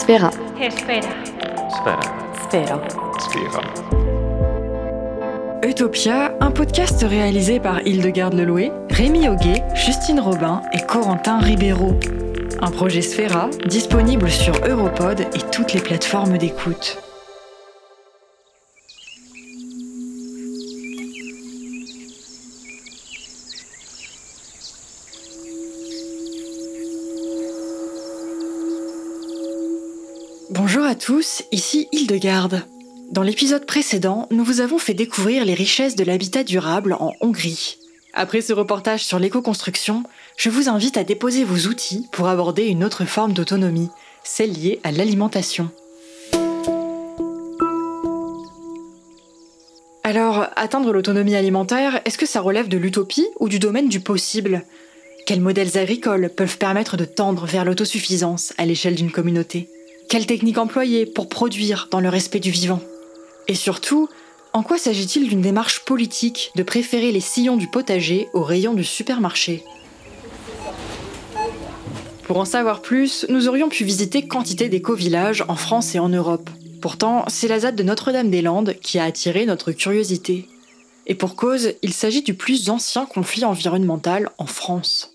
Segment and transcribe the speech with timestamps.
[0.00, 0.30] Sphera.
[0.58, 1.10] Espera.
[1.68, 2.00] Sphera.
[2.48, 2.80] Sphera.
[3.18, 3.60] Sphera.
[5.62, 12.00] Utopia, un podcast réalisé par Hildegarde Leloué, Rémi Auguet, Justine Robin et Corentin Ribeiro.
[12.62, 16.96] Un projet Sphera disponible sur Europod et toutes les plateformes d'écoute.
[31.00, 32.62] Tous, ici Hildegarde.
[33.10, 37.78] Dans l'épisode précédent, nous vous avons fait découvrir les richesses de l'habitat durable en Hongrie.
[38.12, 40.04] Après ce reportage sur l'éco-construction,
[40.36, 43.88] je vous invite à déposer vos outils pour aborder une autre forme d'autonomie,
[44.24, 45.70] celle liée à l'alimentation.
[50.04, 54.66] Alors, atteindre l'autonomie alimentaire, est-ce que ça relève de l'utopie ou du domaine du possible?
[55.24, 59.70] Quels modèles agricoles peuvent permettre de tendre vers l'autosuffisance à l'échelle d'une communauté?
[60.10, 62.80] Quelles techniques employer pour produire dans le respect du vivant?
[63.46, 64.08] Et surtout,
[64.52, 68.82] en quoi s'agit-il d'une démarche politique de préférer les sillons du potager aux rayons du
[68.82, 69.62] supermarché?
[72.24, 76.50] Pour en savoir plus, nous aurions pu visiter quantité d'éco-villages en France et en Europe.
[76.82, 80.48] Pourtant, c'est la ZAD de Notre-Dame-des-Landes qui a attiré notre curiosité.
[81.06, 85.09] Et pour cause, il s'agit du plus ancien conflit environnemental en France.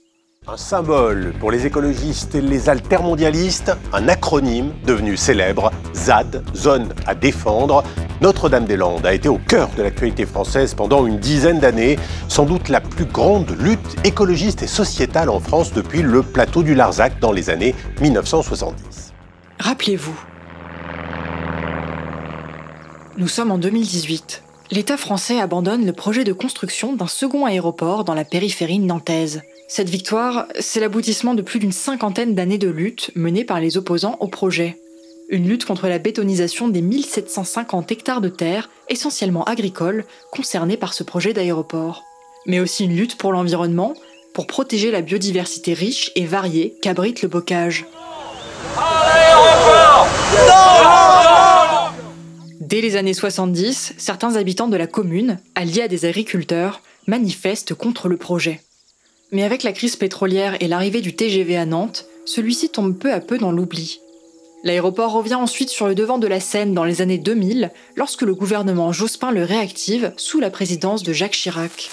[0.48, 7.16] Un symbole pour les écologistes et les altermondialistes, un acronyme devenu célèbre, ZAD, Zone à
[7.16, 7.84] défendre.
[8.22, 12.80] Notre-Dame-des-Landes a été au cœur de l'actualité française pendant une dizaine d'années, sans doute la
[12.80, 17.50] plus grande lutte écologiste et sociétale en France depuis le plateau du Larzac dans les
[17.50, 19.14] années 1970.
[19.60, 20.20] Rappelez-vous,
[23.18, 24.44] nous sommes en 2018.
[24.70, 29.42] L'État français abandonne le projet de construction d'un second aéroport dans la périphérie nantaise.
[29.68, 34.16] Cette victoire, c'est l'aboutissement de plus d'une cinquantaine d'années de lutte menée par les opposants
[34.20, 34.78] au projet.
[35.30, 41.04] Une lutte contre la bétonisation des 1750 hectares de terre, essentiellement agricoles, concernés par ce
[41.04, 42.04] projet d'aéroport.
[42.46, 43.96] Mais aussi une lutte pour l'environnement,
[44.36, 47.88] pour protéger la biodiversité riche et variée qu'abrite le bocage.
[52.60, 58.10] Dès les années 70, certains habitants de la commune, alliés à des agriculteurs, manifestent contre
[58.10, 58.62] le projet.
[59.32, 63.20] Mais avec la crise pétrolière et l'arrivée du TGV à Nantes, celui-ci tombe peu à
[63.20, 64.00] peu dans l'oubli.
[64.64, 68.34] L'aéroport revient ensuite sur le devant de la scène dans les années 2000, lorsque le
[68.34, 71.92] gouvernement Jospin le réactive sous la présidence de Jacques Chirac.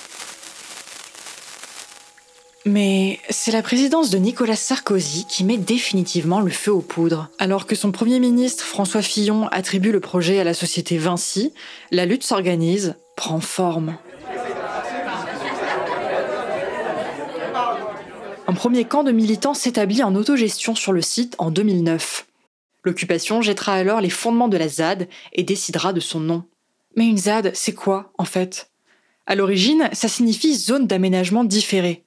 [2.64, 7.28] Mais c'est la présidence de Nicolas Sarkozy qui met définitivement le feu aux poudres.
[7.38, 11.52] Alors que son Premier ministre François Fillon attribue le projet à la société Vinci,
[11.90, 13.96] la lutte s'organise, prend forme.
[18.48, 22.26] Un premier camp de militants s'établit en autogestion sur le site en 2009.
[22.84, 26.44] L'occupation jettera alors les fondements de la ZAD et décidera de son nom.
[26.96, 28.70] Mais une ZAD, c'est quoi, en fait?
[29.26, 32.04] À l'origine, ça signifie zone d'aménagement différé.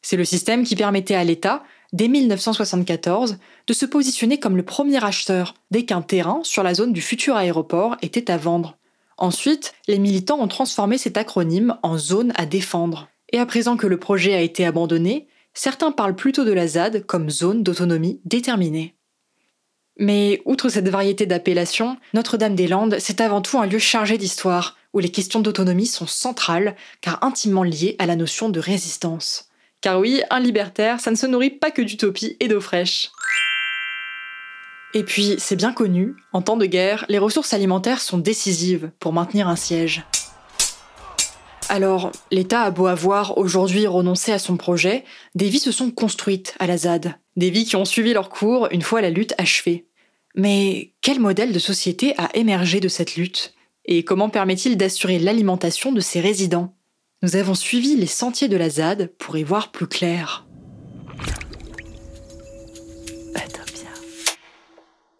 [0.00, 1.62] C'est le système qui permettait à l'État,
[1.92, 6.94] dès 1974, de se positionner comme le premier acheteur dès qu'un terrain sur la zone
[6.94, 8.78] du futur aéroport était à vendre.
[9.18, 13.08] Ensuite, les militants ont transformé cet acronyme en zone à défendre.
[13.32, 17.06] Et à présent que le projet a été abandonné, certains parlent plutôt de la ZAD
[17.06, 18.94] comme zone d'autonomie déterminée.
[19.98, 25.10] Mais outre cette variété d'appellations, Notre-Dame-des-Landes, c'est avant tout un lieu chargé d'histoire, où les
[25.10, 29.48] questions d'autonomie sont centrales, car intimement liées à la notion de résistance.
[29.80, 33.12] Car oui, un libertaire, ça ne se nourrit pas que d'utopie et d'eau fraîche.
[34.94, 39.12] Et puis, c'est bien connu, en temps de guerre, les ressources alimentaires sont décisives pour
[39.12, 40.04] maintenir un siège.
[41.68, 45.04] Alors, l'État a beau avoir aujourd'hui renoncé à son projet,
[45.34, 47.14] des vies se sont construites à la ZAD.
[47.36, 49.86] Des vies qui ont suivi leur cours une fois la lutte achevée.
[50.34, 53.54] Mais quel modèle de société a émergé de cette lutte?
[53.86, 56.76] Et comment permet-il d'assurer l'alimentation de ses résidents?
[57.22, 60.46] Nous avons suivi les sentiers de la ZAD pour y voir plus clair.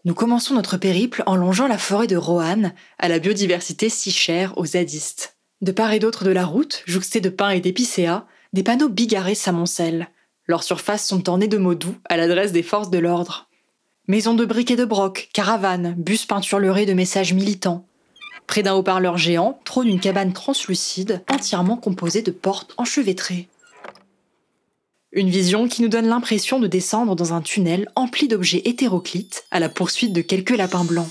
[0.07, 4.59] Nous commençons notre périple en longeant la forêt de Roanne, à la biodiversité si chère
[4.59, 5.34] aux zadistes.
[5.65, 9.35] De part et d'autre de la route, jouxtés de pins et d'épicéas, des panneaux bigarrés
[9.35, 10.11] s'amoncellent.
[10.47, 13.49] Leurs surfaces sont ornées de mots doux à l'adresse des forces de l'ordre.
[14.07, 17.87] Maisons de briques et de broc, caravanes, bus peinturlurés de messages militants.
[18.47, 23.49] Près d'un haut-parleur géant trône une cabane translucide entièrement composée de portes enchevêtrées.
[25.13, 29.61] Une vision qui nous donne l'impression de descendre dans un tunnel empli d'objets hétéroclites à
[29.61, 31.09] la poursuite de quelques lapins blancs.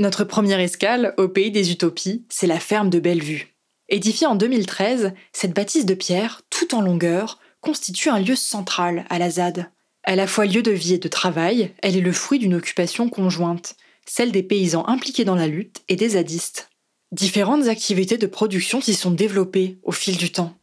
[0.00, 3.54] Notre première escale, au pays des utopies, c'est la ferme de Bellevue.
[3.90, 9.18] Édifiée en 2013, cette bâtisse de pierre, tout en longueur, constitue un lieu central à
[9.18, 9.70] la ZAD.
[10.04, 13.10] À la fois lieu de vie et de travail, elle est le fruit d'une occupation
[13.10, 13.76] conjointe,
[14.06, 16.70] celle des paysans impliqués dans la lutte et des zadistes.
[17.12, 20.54] Différentes activités de production s'y sont développées au fil du temps.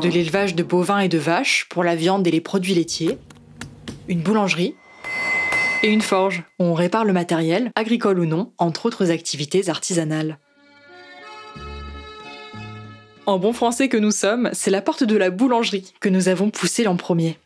[0.00, 3.18] De l'élevage de bovins et de vaches pour la viande et les produits laitiers,
[4.08, 4.74] une boulangerie
[5.82, 10.38] et une forge on répare le matériel, agricole ou non, entre autres activités artisanales.
[13.26, 16.50] En bon français que nous sommes, c'est la porte de la boulangerie que nous avons
[16.50, 17.38] poussée l'an premier.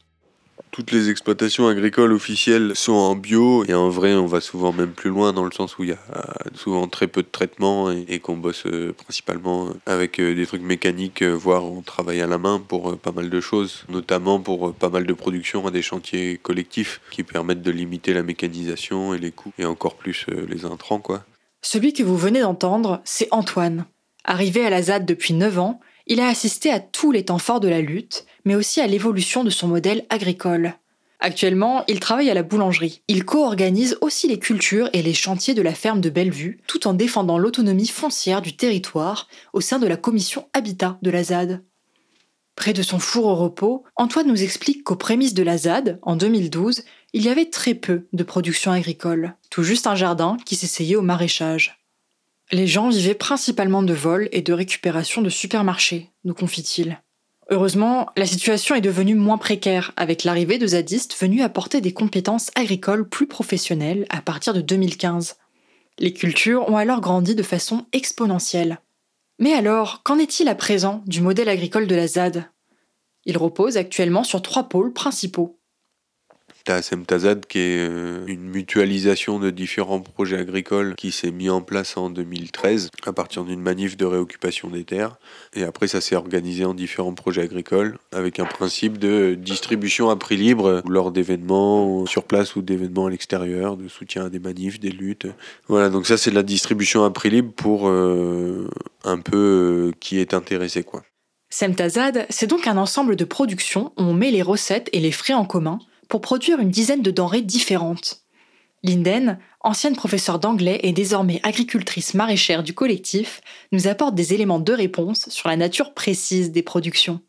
[0.72, 4.92] Toutes les exploitations agricoles officielles sont en bio et en vrai on va souvent même
[4.92, 6.22] plus loin dans le sens où il y a euh,
[6.54, 11.22] souvent très peu de traitements et, qu'on bosse euh, principalement avec euh, des trucs mécaniques,
[11.22, 15.04] voire on travaille à la main pour pas mal de choses, notamment pour pas mal
[15.04, 19.52] de productions à des chantiers collectifs qui permettent de limiter la mécanisation et les coûts
[19.58, 21.02] et encore plus les intrants.
[21.60, 23.84] Celui que vous venez d'entendre, c'est Antoine.
[24.24, 27.60] Arrivé à la ZAD depuis 9 ans, il a assisté à tous les temps forts
[27.60, 30.74] de la lutte, mais aussi à l'évolution de son modèle agricole.
[31.24, 33.02] Actuellement, il travaille à la boulangerie.
[33.06, 36.94] Il co-organise aussi les cultures et les chantiers de la ferme de Bellevue, tout en
[36.94, 41.62] défendant l'autonomie foncière du territoire au sein de la commission Habitat de la ZAD.
[42.56, 46.16] Près de son four au repos, Antoine nous explique qu'aux prémices de la ZAD, en
[46.16, 46.82] 2012,
[47.12, 51.02] il y avait très peu de production agricole, tout juste un jardin qui s'essayait au
[51.02, 51.81] maraîchage.
[52.54, 57.00] Les gens vivaient principalement de vols et de récupération de supermarchés, nous confie-t-il.
[57.48, 62.50] Heureusement, la situation est devenue moins précaire avec l'arrivée de zadistes venus apporter des compétences
[62.54, 65.36] agricoles plus professionnelles à partir de 2015.
[65.98, 68.80] Les cultures ont alors grandi de façon exponentielle.
[69.38, 72.50] Mais alors, qu'en est-il à présent du modèle agricole de la ZAD?
[73.24, 75.58] Il repose actuellement sur trois pôles principaux.
[76.64, 81.60] T'as Semtazad qui est euh, une mutualisation de différents projets agricoles qui s'est mis en
[81.60, 85.16] place en 2013 à partir d'une manif de réoccupation des terres.
[85.54, 90.16] Et après, ça s'est organisé en différents projets agricoles avec un principe de distribution à
[90.16, 94.78] prix libre lors d'événements sur place ou d'événements à l'extérieur, de soutien à des manifs,
[94.78, 95.26] des luttes.
[95.66, 98.68] Voilà, donc ça, c'est de la distribution à prix libre pour euh,
[99.02, 101.02] un peu euh, qui est intéressé, quoi.
[101.50, 105.34] Semtazad, c'est donc un ensemble de productions où on met les recettes et les frais
[105.34, 105.80] en commun
[106.12, 108.20] pour produire une dizaine de denrées différentes.
[108.82, 113.40] Linden, ancienne professeure d'anglais et désormais agricultrice maraîchère du collectif,
[113.72, 117.20] nous apporte des éléments de réponse sur la nature précise des productions.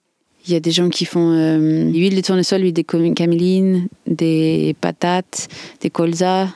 [0.46, 4.76] Il y a des gens qui font euh, l'huile de tournesol, l'huile de caméline, des
[4.82, 5.48] patates,
[5.80, 6.50] des colzas,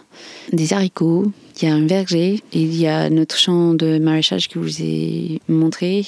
[0.51, 1.31] des haricots.
[1.61, 4.81] Il y a un verger il y a notre champ de maraîchage que je vous
[4.81, 6.05] ai montré.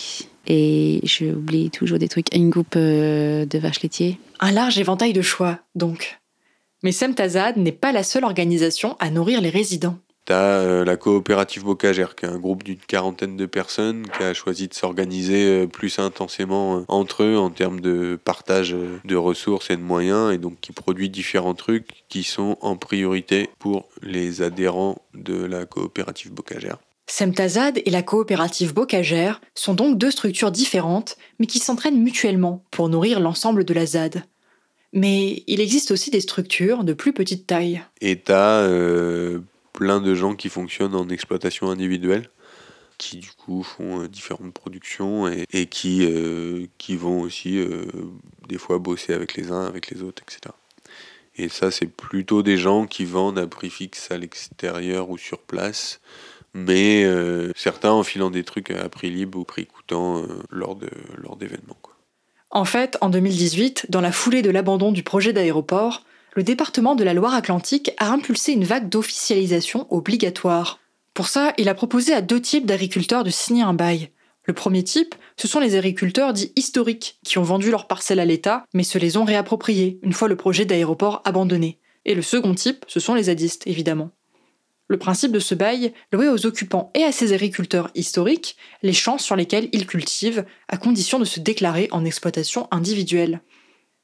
[0.49, 2.35] Et j'oublie toujours des trucs.
[2.35, 4.19] Une groupe euh, de vaches laitiers.
[4.39, 6.19] Un large éventail de choix, donc.
[6.81, 9.97] Mais Semtazad n'est pas la seule organisation à nourrir les résidents.
[10.25, 14.33] T'as euh, la coopérative Bocagère, qui est un groupe d'une quarantaine de personnes qui a
[14.33, 18.75] choisi de s'organiser euh, plus intensément entre eux en termes de partage
[19.05, 23.49] de ressources et de moyens, et donc qui produit différents trucs qui sont en priorité
[23.59, 26.77] pour les adhérents de la coopérative Bocagère.
[27.09, 32.87] Semtazad et la coopérative Bocagère sont donc deux structures différentes, mais qui s'entraînent mutuellement pour
[32.87, 34.23] nourrir l'ensemble de la ZAD.
[34.93, 37.81] Mais il existe aussi des structures de plus petite taille.
[37.99, 39.39] Et t'as euh,
[39.73, 42.29] plein de gens qui fonctionnent en exploitation individuelle,
[42.99, 47.59] qui du coup font euh, différentes productions et, qui, euh, qui vont aussi
[48.47, 50.53] des fois bosser avec les uns, avec les autres, etc.
[51.35, 55.39] Et ça, c'est plutôt des gens qui vendent à prix fixe à l'extérieur ou sur
[55.39, 56.01] place
[56.53, 60.75] mais euh, certains en filant des trucs à prix libre ou prix coûtant euh, lors,
[60.75, 61.77] d'événements.
[62.51, 66.03] En fait, en 2018, dans la foulée de l'abandon du projet d'aéroport,
[66.35, 70.79] le département de la Loire-Atlantique a impulsé une vague d'officialisation obligatoire.
[71.13, 74.09] Pour ça, il a proposé à deux types d'agriculteurs de signer un bail.
[74.45, 78.25] Le premier type, ce sont les agriculteurs dits historiques, qui ont vendu leurs parcelles à
[78.25, 81.77] l'État, mais se les ont réappropriées une fois le projet d'aéroport abandonné.
[82.05, 84.11] Et le second type, ce sont les zadistes, évidemment.
[84.89, 89.19] Le principe de ce bail louait aux occupants et à ces agriculteurs historiques les champs
[89.19, 93.41] sur lesquels ils cultivent, à condition de se déclarer en exploitation individuelle.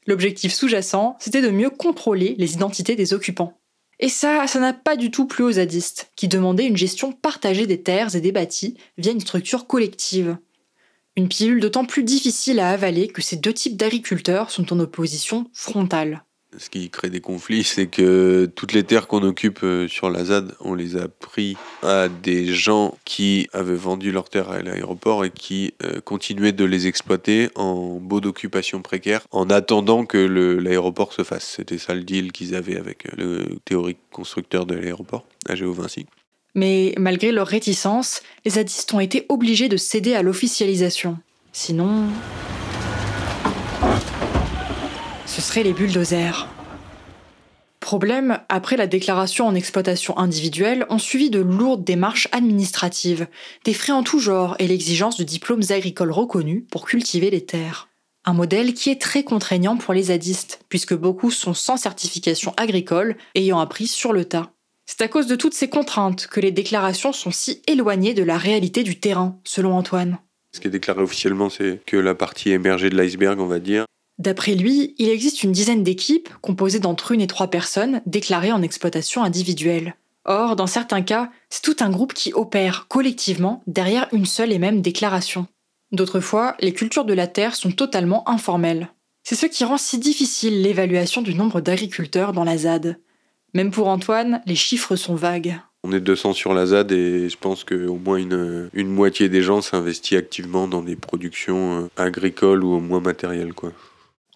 [0.06, 3.60] L'objectif sous-jacent, c'était de mieux contrôler les identités des occupants.
[4.00, 7.66] Et ça, ça n'a pas du tout plu aux zadistes, qui demandaient une gestion partagée
[7.66, 10.38] des terres et des bâtis via une structure collective.
[11.16, 15.50] Une pilule d'autant plus difficile à avaler que ces deux types d'agriculteurs sont en opposition
[15.54, 16.25] frontale
[16.58, 20.26] ce qui crée des conflits, c'est que toutes les terres qu'on occupe euh, sur la
[20.26, 25.26] ZAD, on les a pris à des gens qui avaient vendu leurs terres à l'aéroport
[25.26, 31.14] et qui euh, continuaient de les exploiter en beau d'occupation précaire en attendant que l'aéroport
[31.14, 31.56] se fasse.
[31.58, 36.06] C'était ça le deal qu'ils avaient avec euh, le théorique constructeur de l'aéroport, AGO Vinci.
[36.54, 41.18] Mais malgré leur réticence, les zadistes ont été obligés de céder à l'officialisation.
[41.52, 42.08] Sinon...
[45.26, 46.48] ce seraient les bulldozers.
[47.80, 53.28] Problème, après la déclaration en exploitation individuelle, ont suivi de lourdes démarches administratives,
[53.64, 57.88] des frais en tout genre et l'exigence de diplômes agricoles reconnus pour cultiver les terres.
[58.26, 63.18] Un modèle qui est très contraignant pour les zadistes, puisque beaucoup sont sans certification agricole,
[63.36, 64.52] ayant appris sur le tas.
[64.88, 68.40] C'est à cause de toutes ces contraintes que les déclarations sont si éloignées de la
[68.40, 70.18] réalité du terrain, selon Antoine.
[70.54, 73.86] Ce qui est déclaré officiellement, c'est que la partie émergée de l'iceberg, on va dire,
[74.18, 78.62] D'après lui, il existe une dizaine d'équipes, composées d'entre une et trois personnes, déclarées en
[78.62, 79.96] exploitation individuelle.
[80.24, 84.60] Or, dans certains cas, c'est tout un groupe qui opère collectivement derrière une seule et
[84.60, 85.48] même déclaration.
[85.92, 88.90] D'autres fois, les cultures de la terre sont totalement informelles.
[89.24, 93.00] C'est ce qui rend si difficile l'évaluation du nombre d'agriculteurs dans la ZAD.
[93.54, 95.60] Même pour Antoine, les chiffres sont vagues.
[95.84, 99.62] On est 200 sur la ZAD et je pense qu'au moins une, moitié des gens
[99.62, 103.54] s'investit activement dans des productions euh, agricoles ou au moins matérielles.
[103.54, 103.72] Quoi.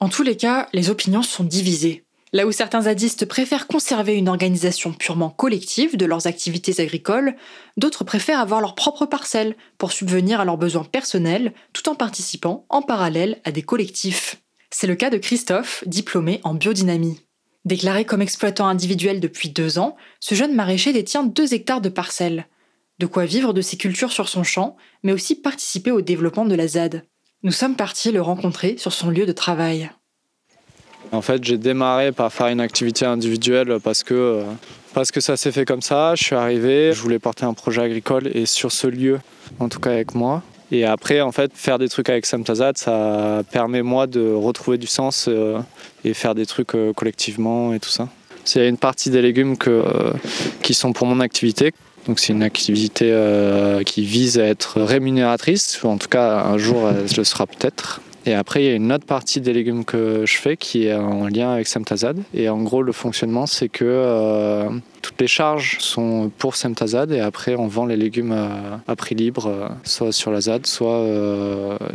[0.02, 2.06] En tous les cas, les opinions sont divisées.
[2.32, 7.36] Là où certains zadistes préfèrent conserver une organisation purement collective de leurs activités agricoles,
[7.76, 12.66] d'autres préfèrent avoir leur propre parcelle pour subvenir à leurs besoins personnels tout en participant
[12.70, 14.38] en parallèle à des collectifs.
[14.70, 17.20] C'est le cas de Christophe, diplômé en biodynamie.
[17.66, 22.48] Déclaré comme exploitant individuel depuis deux ans, ce jeune maraîcher détient deux hectares de parcelles.
[23.00, 26.56] De quoi vivre de ses cultures sur son champ, mais aussi participer au développement de
[26.56, 27.04] la ZAD.
[27.42, 29.90] Nous sommes partis le rencontrer sur son lieu de travail.
[31.14, 34.44] En fait, j'ai démarré par faire une activité individuelle parce que, euh,
[34.94, 36.16] parce que ça s'est fait comme ça.
[36.16, 39.20] Je suis arrivé, je voulais porter un projet agricole et sur ce lieu,
[39.60, 40.44] en tout cas avec moi.
[40.70, 44.88] Et après, en fait, faire des trucs avec Samtazad, ça permet moi de retrouver du
[44.88, 45.60] sens euh,
[46.04, 48.10] et faire des trucs euh, collectivement et tout ça.
[48.54, 49.84] Il y a une partie des légumes que,
[50.62, 51.72] qui sont pour mon activité,
[52.08, 56.58] donc c'est une activité euh, qui vise à être rémunératrice, ou en tout cas un
[56.58, 58.02] jour elle le sera peut-être.
[58.26, 60.94] Et après, il y a une autre partie des légumes que je fais qui est
[60.94, 62.20] en lien avec Semtazad.
[62.34, 64.70] Et en gros, le fonctionnement, c'est que euh,
[65.02, 68.36] toutes les charges sont pour Semtazad et après, on vend les légumes
[68.88, 71.06] à, prix libre, euh, soit sur la ZAD, soit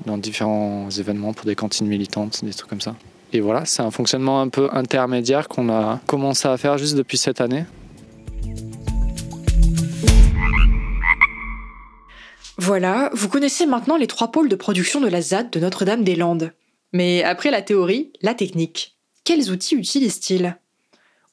[0.06, 2.96] dans différents événements pour des cantines militantes, des trucs comme ça.
[3.34, 7.18] Et voilà, c'est un fonctionnement un peu intermédiaire qu'on a commencé à faire juste depuis
[7.18, 7.64] cette année.
[12.56, 16.52] Voilà, vous connaissez maintenant les trois pôles de production de la ZAD de Notre-Dame-des-Landes.
[16.92, 18.96] Mais après la théorie, la technique.
[19.24, 20.56] Quels outils utilisent-ils?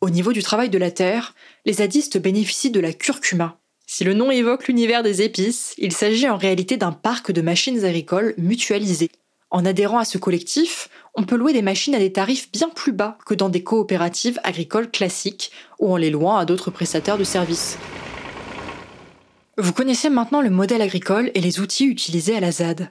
[0.02, 3.60] Au niveau du travail de la terre, les zadistes bénéficient de la curcuma.
[3.86, 7.86] Si le nom évoque l'univers des épices, il s'agit en réalité d'un parc de machines
[7.86, 9.12] agricoles mutualisées.
[9.52, 12.94] En adhérant à ce collectif, on peut louer des machines à des tarifs bien plus
[12.94, 17.24] bas que dans des coopératives agricoles classiques ou en les louant à d'autres prestataires de
[17.24, 17.78] services.
[19.58, 22.90] Vous connaissez maintenant le modèle agricole et les outils utilisés à la ZAD.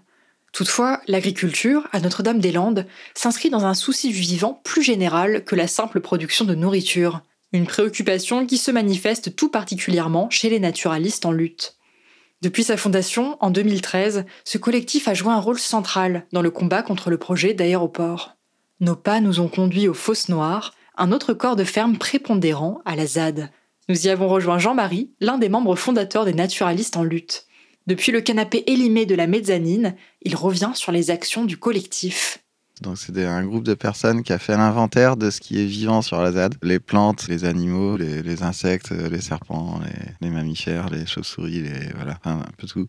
[0.53, 6.01] Toutefois, l'agriculture, à Notre-Dame-des-Landes, s'inscrit dans un souci du vivant plus général que la simple
[6.01, 7.23] production de nourriture.
[7.53, 11.77] Une préoccupation qui se manifeste tout particulièrement chez les naturalistes en lutte.
[12.43, 16.83] Depuis sa fondation, en 2013, ce collectif a joué un rôle central dans le combat
[16.83, 18.37] contre le projet d'aéroport.
[18.81, 22.97] Nos pas nous ont conduits aux Fosses Noires, un autre corps de ferme prépondérant à
[22.97, 23.51] la ZAD,
[23.89, 27.47] nous y avons rejoint Jean-Marie, l'un des membres fondateurs des naturalistes en lutte.
[27.87, 32.39] Depuis le canapé élimé de la mezzanine, il revient sur les actions du collectif.
[32.83, 36.01] Donc c'est un groupe de personnes qui a fait l'inventaire de ce qui est vivant
[36.01, 36.55] sur la ZAD.
[36.63, 39.81] Les plantes, les animaux, les, insectes, les serpents,
[40.21, 42.87] les, mammifères, les chauves-souris, les, voilà, un peu tout.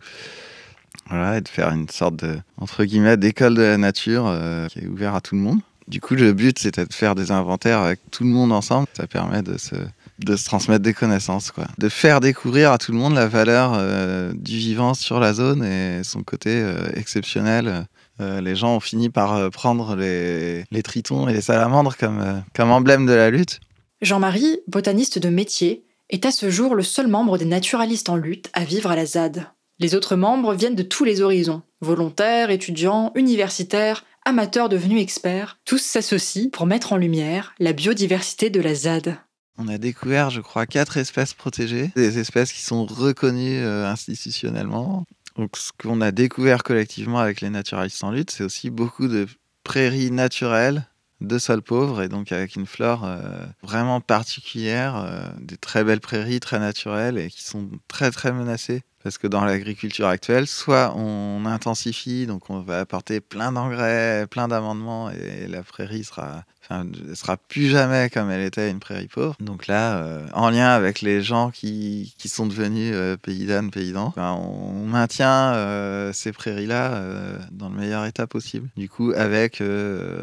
[1.09, 4.79] Voilà, et de faire une sorte de, entre guillemets, d'école de la nature euh, qui
[4.79, 5.59] est ouverte à tout le monde.
[5.87, 8.87] Du coup, le but, c'était de faire des inventaires avec tout le monde ensemble.
[8.93, 9.75] Ça permet de se,
[10.25, 11.65] de se transmettre des connaissances, quoi.
[11.77, 15.63] De faire découvrir à tout le monde la valeur euh, du vivant sur la zone
[15.63, 17.85] et son côté euh, exceptionnel.
[18.19, 23.05] Euh, les gens ont fini par prendre les, tritons et les salamandres comme, comme emblème
[23.05, 23.59] de la lutte.
[24.01, 28.49] Jean-Marie, botaniste de métier, est à ce jour le seul membre des naturalistes en lutte
[28.53, 29.47] à vivre à la ZAD.
[29.79, 31.63] Les autres membres viennent de tous les horizons.
[31.81, 38.61] Volontaires, étudiants, universitaires, amateurs devenus experts, tous s'associent pour mettre en lumière la biodiversité de
[38.61, 39.17] la ZAD.
[39.57, 45.05] On a découvert, je crois, quatre espèces protégées, des espèces qui sont reconnues euh, institutionnellement.
[45.37, 49.27] Donc, ce qu'on a découvert collectivement avec les naturalistes en lutte, c'est aussi beaucoup de
[49.63, 50.87] prairies naturelles
[51.21, 56.01] de sols pauvres et donc avec une flore euh, vraiment particulière, euh, des très belles
[56.01, 60.93] prairies très naturelles et qui sont très très menacées parce que dans l'agriculture actuelle, soit
[60.95, 66.87] on intensifie, donc on va apporter plein d'engrais, plein d'amendements et la prairie sera Enfin,
[67.09, 69.35] elle sera plus jamais comme elle était une prairie pauvre.
[69.39, 74.13] Donc là, euh, en lien avec les gens qui, qui sont devenus euh, paysannes, paysans,
[74.15, 78.69] ben, on maintient euh, ces prairies-là euh, dans le meilleur état possible.
[78.77, 79.61] Du coup, avec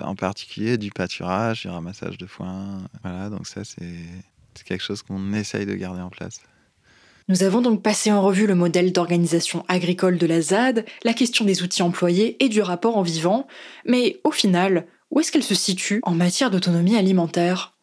[0.02, 2.78] en particulier du pâturage, du ramassage de foin.
[3.02, 6.40] Voilà, donc ça, c'est quelque chose qu'on essaye de garder en place.
[7.28, 11.44] Nous avons donc passé en revue le modèle d'organisation agricole de la ZAD, la question
[11.44, 13.46] des outils employés et du rapport en vivant,
[13.84, 17.74] mais au final, où est-ce qu'elle se situe en matière d'autonomie alimentaire?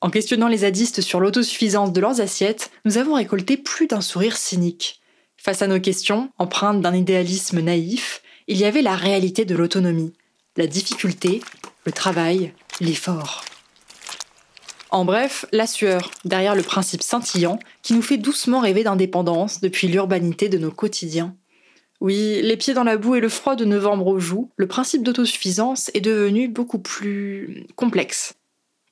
[0.00, 4.36] En questionnant les zadistes sur l'autosuffisance de leurs assiettes, nous avons récolté plus d'un sourire
[4.36, 5.00] cynique.
[5.36, 10.12] Face à nos questions, empreintes d'un idéalisme naïf, il y avait la réalité de l'autonomie,
[10.56, 11.40] la difficulté,
[11.84, 13.44] le travail, l'effort.
[14.90, 19.88] En bref, la sueur, derrière le principe scintillant qui nous fait doucement rêver d'indépendance depuis
[19.88, 21.34] l'urbanité de nos quotidiens.
[22.02, 25.04] Oui, les pieds dans la boue et le froid de novembre aux joues, le principe
[25.04, 28.34] d'autosuffisance est devenu beaucoup plus complexe.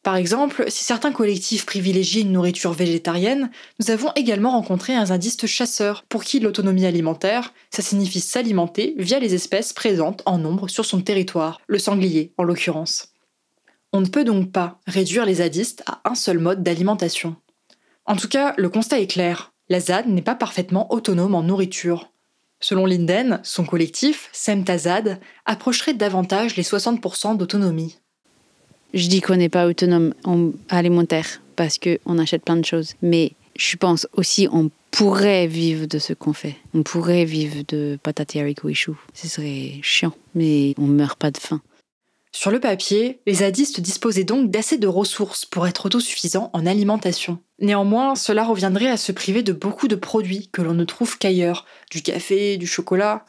[0.04, 3.50] Par exemple, si certains collectifs privilégient une nourriture végétarienne,
[3.80, 9.18] nous avons également rencontré un zadiste chasseur pour qui l'autonomie alimentaire, ça signifie s'alimenter via
[9.18, 13.08] les espèces présentes en nombre sur son territoire, le sanglier en l'occurrence.
[13.92, 17.34] On ne peut donc pas réduire les zadistes à un seul mode d'alimentation.
[18.04, 19.52] En tout cas, le constat est clair.
[19.68, 22.09] La ZAD n'est pas parfaitement autonome en nourriture.
[22.60, 27.96] Selon Linden, son collectif, Semtazad, approcherait davantage les 60% d'autonomie.
[28.92, 32.94] Je dis qu'on n'est pas autonome en alimentaire parce qu'on achète plein de choses.
[33.02, 36.56] Mais je pense aussi on pourrait vivre de ce qu'on fait.
[36.74, 38.98] On pourrait vivre de patates et haricots et choux.
[39.14, 41.62] Ce serait chiant, mais on meurt pas de faim.
[42.32, 47.38] Sur le papier, les zadistes disposaient donc d'assez de ressources pour être autosuffisants en alimentation.
[47.58, 51.66] Néanmoins, cela reviendrait à se priver de beaucoup de produits que l'on ne trouve qu'ailleurs,
[51.90, 53.24] du café, du chocolat.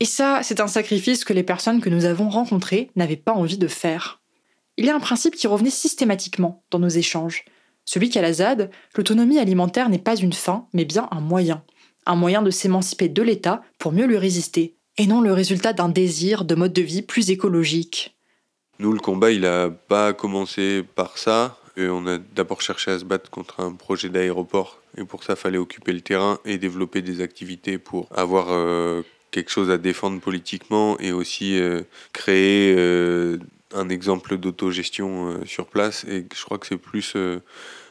[0.00, 3.58] Et ça, c'est un sacrifice que les personnes que nous avons rencontrées n'avaient pas envie
[3.58, 4.22] de faire.
[4.78, 7.44] Il y a un principe qui revenait systématiquement dans nos échanges.
[7.84, 11.64] Celui qu'à la ZAD, l'autonomie alimentaire n'est pas une fin, mais bien un moyen.
[12.06, 15.88] Un moyen de s'émanciper de l'État pour mieux lui résister, et non le résultat d'un
[15.88, 18.17] désir de mode de vie plus écologique.
[18.80, 21.58] Nous, le combat, il a pas commencé par ça.
[21.76, 24.80] On a d'abord cherché à se battre contre un projet d'aéroport.
[24.96, 29.02] Et pour ça, fallait occuper le terrain et développer des activités pour avoir euh,
[29.32, 33.38] quelque chose à défendre politiquement et aussi euh, créer euh,
[33.74, 36.04] un exemple d'autogestion sur place.
[36.04, 37.16] Et je crois que c'est plus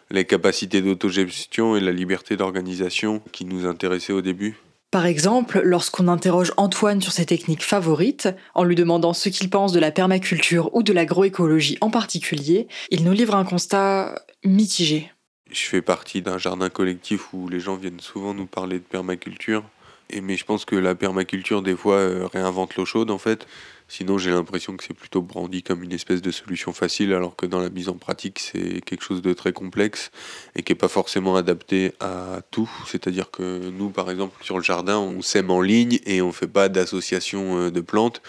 [0.09, 4.55] les capacités d'autogestion et la liberté d'organisation qui nous intéressaient au début.
[4.89, 9.73] Par exemple, lorsqu'on interroge Antoine sur ses techniques favorites, en lui demandant ce qu'il pense
[9.73, 15.11] de la permaculture ou de l'agroécologie en particulier, il nous livre un constat mitigé.
[15.51, 19.63] Je fais partie d'un jardin collectif où les gens viennent souvent nous parler de permaculture.
[20.09, 23.45] Et mais je pense que la permaculture, des fois, euh, réinvente l'eau chaude, en fait.
[23.89, 27.45] Sinon, j'ai l'impression que c'est plutôt brandi comme une espèce de solution facile, alors que
[27.45, 30.11] dans la mise en pratique, c'est quelque chose de très complexe
[30.55, 32.69] et qui n'est pas forcément adapté à tout.
[32.85, 36.31] C'est-à-dire que nous, par exemple, sur le jardin, on sème en ligne et on ne
[36.33, 38.21] fait pas d'association euh, de plantes.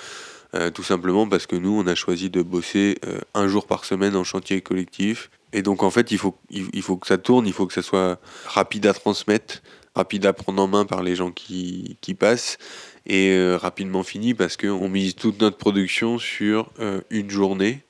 [0.55, 2.99] Euh, tout simplement parce que nous, on a choisi de bosser
[3.35, 5.31] un jour par semaine en chantier collectif.
[5.53, 7.83] Et donc, en fait, il faut, il faut que ça tourne, il faut que ça
[7.83, 9.63] soit rapide à transmettre,
[9.95, 12.59] rapide à prendre en main par les gens qui, passent
[13.07, 17.85] et euh, rapidement fini parce qu'on mise toute notre production sur euh, une journée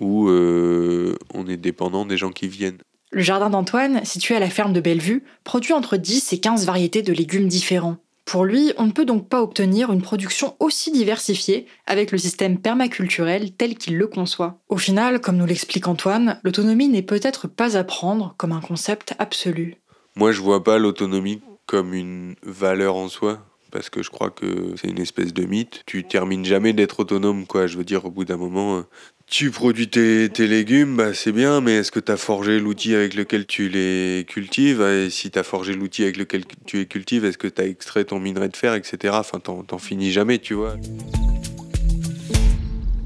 [0.00, 2.78] où euh, on est dépendant des gens qui viennent.
[3.12, 7.02] Le jardin d'Antoine, situé à la ferme de Bellevue, produit entre 10 et 15 variétés
[7.02, 7.96] de légumes différents.
[8.24, 12.58] Pour lui, on ne peut donc pas obtenir une production aussi diversifiée avec le système
[12.58, 14.60] permaculturel tel qu'il le conçoit.
[14.68, 19.14] Au final, comme nous l'explique Antoine, l'autonomie n'est peut-être pas à prendre comme un concept
[19.18, 19.78] absolu.
[20.20, 23.38] Moi, je vois pas l'autonomie comme une valeur en soi
[23.70, 25.82] parce que je crois que c'est une espèce de mythe.
[25.86, 27.66] Tu termines jamais d'être autonome, quoi.
[27.66, 28.82] Je veux dire, au bout d'un moment, euh,
[29.26, 32.94] tu produis tes, tes légumes, bah, c'est bien, mais est-ce que tu as forgé l'outil
[32.94, 34.82] avec lequel tu les cultives?
[34.82, 37.64] Et si tu as forgé l'outil avec lequel tu les cultives, est-ce que tu as
[37.64, 39.14] extrait ton minerai de fer, etc.
[39.16, 40.76] Enfin, t'en finis jamais, tu vois.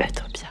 [0.01, 0.49] Être bien.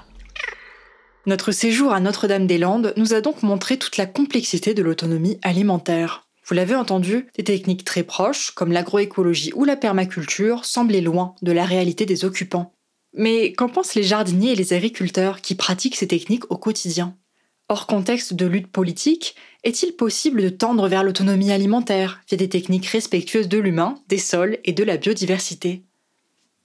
[1.26, 6.22] Notre séjour à Notre-Dame-des-Landes nous a donc montré toute la complexité de l'autonomie alimentaire.
[6.45, 11.51] Vous l'avez entendu, des techniques très proches, comme l'agroécologie ou la permaculture, semblaient loin de
[11.51, 12.73] la réalité des occupants.
[13.13, 17.15] Mais qu'en pensent les jardiniers et les agriculteurs qui pratiquent ces techniques au quotidien?
[17.69, 22.88] Hors contexte de lutte politique, est-il possible de tendre vers l'autonomie alimentaire via des techniques
[22.88, 25.84] respectueuses de l'humain, des sols et de la biodiversité?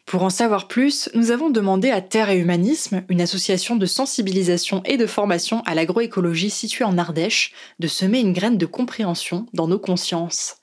[0.08, 4.80] Pour en savoir plus, nous avons demandé à Terre et Humanisme, une association de sensibilisation
[4.86, 9.68] et de formation à l'agroécologie située en Ardèche, de semer une graine de compréhension dans
[9.68, 10.56] nos consciences.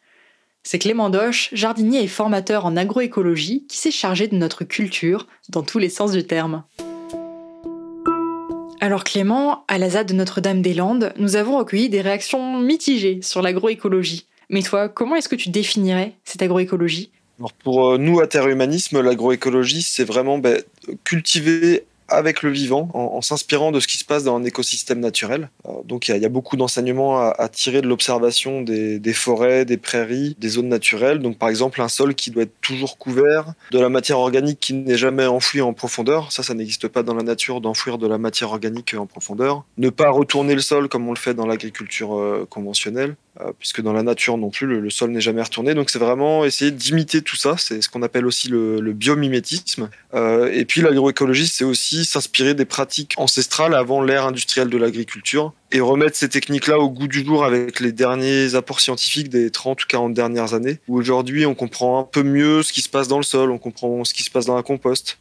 [0.63, 5.61] C'est Clément Doche, jardinier et formateur en agroécologie, qui s'est chargé de notre culture dans
[5.61, 6.63] tous les sens du terme.
[8.81, 14.25] Alors Clément, à la ZAD de Notre-Dame-des-Landes, nous avons recueilli des réactions mitigées sur l'agroécologie.
[14.49, 17.11] Mais toi, comment est-ce que tu définirais cette agroécologie?
[17.39, 20.61] Alors pour euh, nous, à Terre Humanisme, l'agroécologie, c'est vraiment ben,
[21.03, 25.49] cultiver avec le vivant, en, s'inspirant de ce qui se passe dans un écosystème naturel.
[25.67, 30.35] Euh, donc il y, a beaucoup d'enseignements à, tirer de l'observation des, forêts, des prairies,
[30.39, 31.19] des zones naturelles.
[31.19, 34.73] Donc par exemple un sol qui doit être toujours couvert, de la matière organique qui
[34.73, 36.31] n'est jamais enfouie en profondeur.
[36.31, 39.63] Ça, ça n'existe pas dans la nature d'enfouir de la matière organique en profondeur.
[39.77, 43.15] Ne pas retourner le sol comme on le fait dans l'agriculture euh, conventionnelle.
[43.41, 45.73] Euh, puisque dans la nature non plus, le, sol n'est jamais retourné.
[45.73, 49.89] Donc c'est vraiment essayer d'imiter tout ça, c'est ce qu'on appelle aussi le, biomimétisme.
[50.53, 55.79] Et puis l'agroécologie, c'est aussi s'inspirer des pratiques ancestrales avant l'ère industrielle de l'agriculture et
[55.79, 59.87] remettre ces techniques-là au goût du jour avec les derniers apports scientifiques des 30 ou
[59.87, 63.17] 40 dernières années, où aujourd'hui on comprend un peu mieux ce qui se passe dans
[63.17, 65.17] le sol, on comprend ce qui se passe dans la compost,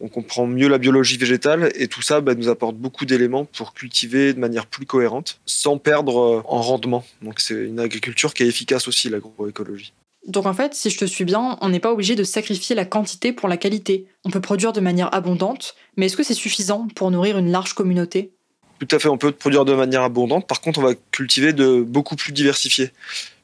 [0.00, 3.72] on comprend mieux la biologie végétale et tout ça bah, nous apporte beaucoup d'éléments pour
[3.72, 7.04] cultiver de manière plus cohérente sans perdre euh, en rendement.
[7.22, 9.92] Donc c'est une agriculture qui est efficace aussi, l'agroécologie.
[10.26, 12.84] Donc en fait, si je te suis bien, on n'est pas obligé de sacrifier la
[12.84, 14.06] quantité pour la qualité.
[14.24, 17.74] On peut produire de manière abondante, mais est-ce que c'est suffisant pour nourrir une large
[17.74, 18.32] communauté?
[18.78, 20.46] Tout à fait, on peut produire de manière abondante.
[20.46, 22.92] Par contre, on va cultiver de beaucoup plus diversifié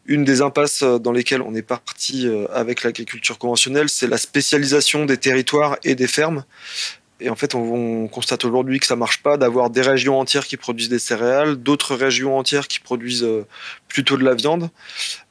[0.08, 5.04] une des impasses dans lesquelles on est parti euh, avec l'agriculture conventionnelle, c'est la spécialisation
[5.04, 6.44] des territoires et des fermes.
[7.20, 10.56] Et en fait, on, constate aujourd'hui que ça marche pas d'avoir des régions entières qui
[10.56, 13.44] produisent des céréales, d'autres régions entières qui produisent euh,
[13.88, 14.70] plutôt de la viande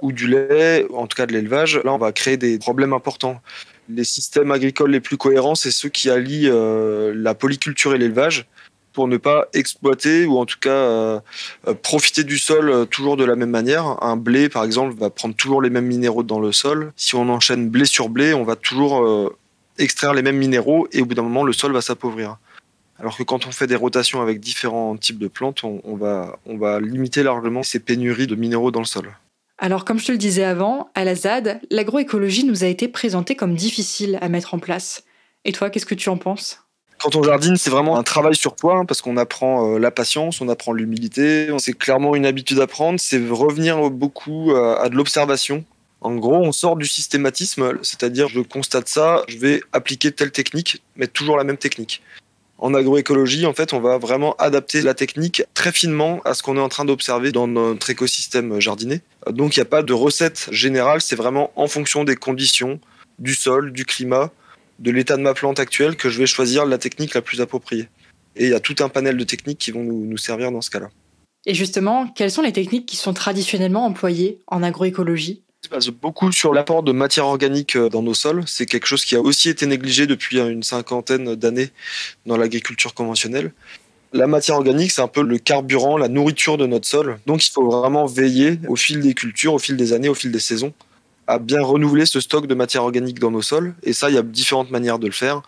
[0.01, 1.79] ou du lait, en tout cas de l'élevage.
[1.83, 3.41] Là, on va créer des problèmes importants.
[3.89, 8.45] Les systèmes agricoles les plus cohérents, c'est ceux qui allient la polyculture et l'élevage
[8.97, 11.19] pour ne pas exploiter ou en tout cas euh,
[11.67, 14.03] euh, profiter du sol euh, toujours de la même manière.
[14.03, 16.93] Un blé, par exemple, va prendre toujours les mêmes minéraux dans le sol.
[16.95, 19.31] Si on enchaîne blé sur blé, on va toujours
[19.77, 22.37] extraire les mêmes minéraux et au bout d'un moment, le sol va s'appauvrir.
[22.99, 26.57] Alors que quand on fait des rotations avec différents types de plantes, on, va, on
[26.57, 29.15] va limiter largement ces pénuries de minéraux dans le sol.
[29.59, 33.35] Alors, comme je te le disais avant, à la ZAD, l'agroécologie nous a été présentée
[33.35, 35.03] comme difficile à mettre en place.
[35.45, 36.61] Et toi, qu'est-ce que tu en penses?
[36.99, 39.91] Quand on jardine, c'est vraiment un travail sur toi hein, parce qu'on apprend euh, la
[39.91, 41.49] patience, on apprend l'humilité.
[41.59, 45.63] C'est clairement une habitude à prendre, c'est revenir beaucoup euh, à de l'observation.
[46.01, 50.83] En gros, on sort du systématisme, c'est-à-dire je constate ça, je vais appliquer telle technique,
[50.95, 52.01] mais toujours la même technique.
[52.59, 56.57] En agroécologie, en fait, on va vraiment adapter la technique très finement à ce qu'on
[56.57, 59.01] est en train d'observer dans notre écosystème jardinier.
[59.29, 62.79] Donc, il n'y a pas de recette générale, c'est vraiment en fonction des conditions,
[63.19, 64.31] du sol, du climat,
[64.79, 67.89] de l'état de ma plante actuelle que je vais choisir la technique la plus appropriée.
[68.35, 70.69] Et il y a tout un panel de techniques qui vont nous, servir dans ce
[70.69, 70.89] cas-là.
[71.45, 75.43] Et justement, quelles sont les techniques qui sont traditionnellement employées en agroécologie?
[75.67, 78.43] Se base beaucoup sur l'apport de matière organique euh, dans nos sols.
[78.47, 81.69] C'est quelque chose qui a aussi été négligé depuis une cinquantaine d'années
[82.25, 83.51] dans l'agriculture conventionnelle.
[84.13, 87.19] La matière organique, c'est un peu le carburant, la nourriture de notre sol.
[87.25, 90.31] Donc il faut vraiment veiller au fil des cultures, au fil des années, au fil
[90.31, 90.73] des saisons,
[91.27, 93.75] à bien renouveler ce stock de matière organique dans nos sols.
[93.83, 95.41] Et ça, il y a différentes manières de le faire.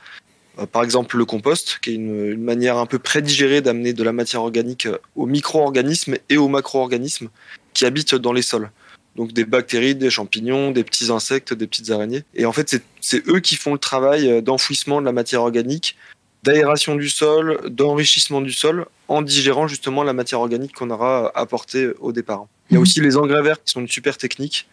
[0.59, 4.11] Euh, par exemple, le compost, qui est une, manière un peu prédigérée d'amener de la
[4.11, 7.29] matière organique euh, aux micro-organismes et aux macro-organismes
[7.73, 8.69] qui habitent dans les sols.
[9.15, 12.23] Donc des bactéries, des champignons, des petits insectes, des petites araignées.
[12.35, 15.97] Et en fait, c'est eux qui font le travail euh, d'enfouissement de la matière organique,
[16.43, 21.89] d'aération du sol, d'enrichissement du sol, en digérant justement la matière organique qu'on aura apportée
[21.99, 22.45] au départ.
[22.69, 22.83] Il y a mmh.
[22.83, 24.67] aussi les engrais verts qui sont une super technique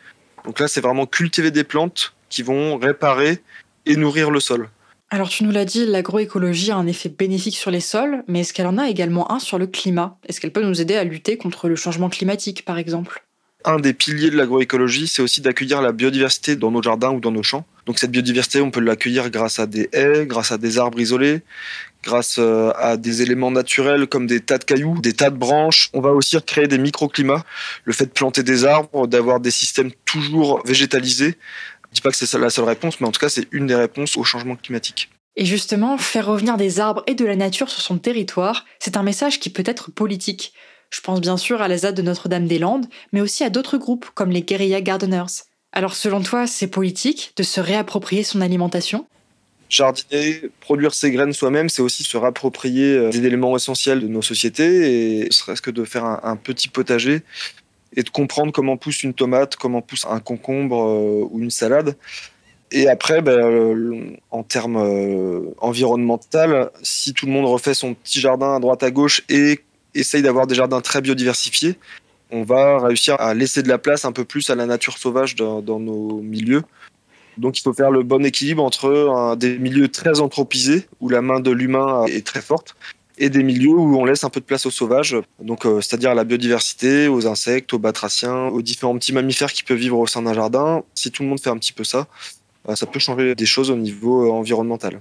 [0.46, 3.40] donc là, c'est vraiment cultiver des plantes qui vont réparer
[3.85, 4.70] et nourrir le sol.
[5.11, 8.53] Alors tu nous l'as dit, l'agroécologie a un effet bénéfique sur les sols, mais est-ce
[8.53, 10.18] qu'elle en a également un sur le climat?
[10.29, 13.25] Est-ce qu'elle peut nous aider à lutter contre le changement climatique, par exemple?
[13.68, 17.33] Un des piliers de l'agroécologie, c'est aussi d'accueillir la biodiversité dans nos jardins ou dans
[17.33, 17.66] nos champs.
[17.85, 21.42] Donc cette biodiversité, on peut l'accueillir grâce à des haies, grâce à des arbres isolés,
[22.05, 25.90] grâce euh, à des éléments naturels comme des tas de cailloux, des tas de branches.
[25.94, 27.44] On va aussi créer des microclimats.
[27.85, 31.37] Le fait de planter des arbres, d'avoir des systèmes toujours végétalisés,
[31.90, 33.74] je dis pas que c'est la seule réponse, mais en tout cas, c'est une des
[33.74, 35.11] réponses au changement climatique.
[35.37, 39.02] Et justement, faire revenir des arbres et de la nature sur son territoire, c'est un
[39.02, 40.55] message qui peut être politique.
[40.96, 44.30] Je pense bien sûr à la ZAD de Notre-Dame-des-Landes, mais aussi à d'autres groupes comme
[44.30, 45.44] les Guerilla Gardeners.
[45.72, 49.06] Alors selon toi, c'est politique de se réapproprier son alimentation?
[49.68, 54.22] Jardiner, produire ses graines soi-même, c'est aussi se rapproprier euh, des éléments essentiels de nos
[54.22, 57.20] sociétés et serait-ce que de faire un, petit potager
[57.94, 61.94] et de comprendre comment pousse une tomate, comment pousse un concombre euh, ou une salade.
[62.72, 68.56] Et après, ben, euh, en termes environnemental, si tout le monde refait son petit jardin
[68.56, 69.61] à droite à gauche et
[69.98, 71.78] essaye d'avoir des jardins très biodiversifiés,
[72.30, 75.37] on va réussir à laisser de la place un peu plus à la nature sauvage
[75.37, 76.62] dans nos milieux.
[77.38, 81.40] Donc il faut faire le bon équilibre entre des milieux très anthropisés, où la main
[81.40, 82.74] de l'humain est très forte,
[83.18, 86.11] et des milieux où on laisse un peu de place aux sauvages, donc euh, c'est-à-dire
[86.11, 90.06] à la biodiversité, aux insectes, aux batraciens, aux différents petits mammifères qui peuvent vivre au
[90.06, 90.82] sein d'un jardin.
[90.94, 92.09] Si tout le monde fait un petit peu ça,
[92.68, 95.00] euh, ça peut changer des choses au niveau euh, environnemental.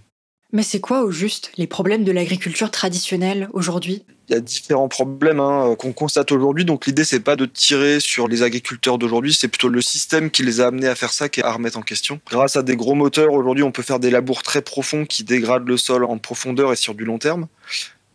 [0.53, 4.03] Mais c'est quoi au juste les problèmes de l'agriculture traditionnelle aujourd'hui?
[4.29, 6.65] Il y a différents problèmes hein, qu'on constate aujourd'hui.
[6.65, 10.43] Donc l'idée c'est pas de tirer sur les agriculteurs d'aujourd'hui, c'est plutôt le système qui
[10.43, 12.19] les a amenés à faire ça qui est à remettre en question.
[12.29, 15.67] Grâce à des gros moteurs aujourd'hui, on peut faire des labours très profonds qui dégradent
[15.67, 17.47] le sol en profondeur et sur du long terme.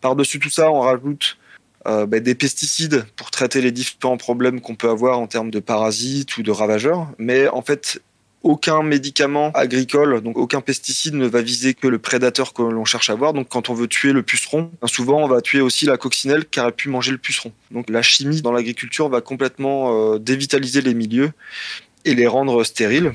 [0.01, 1.37] Par-dessus tout ça, on rajoute
[1.87, 5.61] euh, bah, des pesticides pour traiter les différents problèmes qu'on peut avoir en termes de
[5.61, 7.09] parasites ou de ravageurs.
[7.19, 8.03] Mais en fait,
[8.43, 13.11] aucun médicament agricole, donc aucun pesticide ne va viser que le prédateur que l'on cherche
[13.11, 13.33] à voir.
[13.33, 16.61] Donc quand on veut tuer le puceron, souvent on va tuer aussi la coccinelle qui
[16.61, 17.53] aurait pu manger le puceron.
[17.71, 21.33] Donc la chimie dans l'agriculture va complètement euh, dévitaliser les milieux
[22.05, 23.13] et les rendre stériles.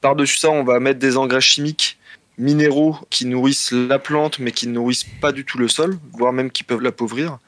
[0.00, 1.97] Par-dessus ça, on va mettre des engrais chimiques
[2.38, 6.32] minéraux qui nourrissent la plante mais qui ne nourrissent pas du tout le sol, voire
[6.32, 7.38] même qui peuvent l'appauvrir,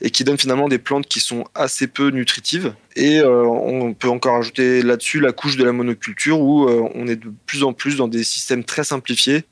[0.00, 2.74] et qui donnent finalement des plantes qui sont assez peu nutritives.
[2.96, 7.06] Et euh, on peut encore ajouter là-dessus la couche de la monoculture où euh, on
[7.06, 9.44] est de plus en plus dans des systèmes très simplifiés,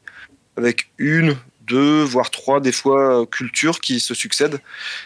[0.56, 1.36] avec une,
[1.70, 4.58] deux, voire trois, des fois, euh, cultures qui se succèdent,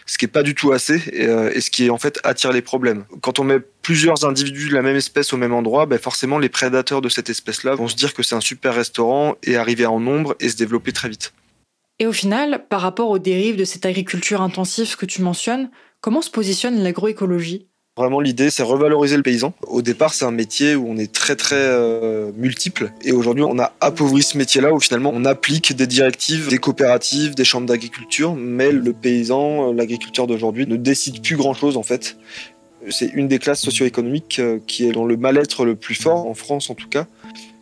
[0.05, 2.63] ce qui n'est pas du tout assez euh, et, ce qui, en fait, attire les
[2.63, 3.05] problèmes.
[3.21, 6.49] Quand on met plusieurs individus de la même espèce au même endroit, ben forcément, les
[6.49, 9.99] prédateurs de cette espèce-là vont se dire que c'est un super restaurant et arriver en
[9.99, 11.33] nombre et se développer très vite.
[11.99, 15.69] Et au final, par rapport aux dérives de cette agriculture intensive que tu mentionnes,
[16.01, 17.67] comment se positionne l'agroécologie?
[17.97, 19.53] Vraiment, l'idée, c'est revaloriser le paysan.
[19.67, 22.91] Au départ, c'est un métier où on est très, très euh, multiple.
[23.05, 27.35] Et aujourd'hui, on a appauvri ce métier-là où finalement, on applique des directives, des coopératives,
[27.35, 28.35] des chambres d'agriculture.
[28.35, 32.17] Mais le paysan, euh, l'agriculteur d'aujourd'hui, ne décide plus grand-chose, en fait.
[32.89, 36.33] C'est une des classes socio-économiques euh, qui est dans le mal-être le plus fort, en
[36.33, 37.07] France en tout cas,